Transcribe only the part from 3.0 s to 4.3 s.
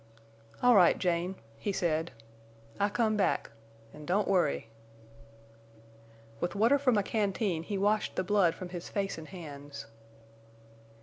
back. An' don't